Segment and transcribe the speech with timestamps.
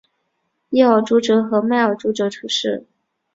[0.71, 2.87] 耶尔朱哲和迈尔朱哲出世。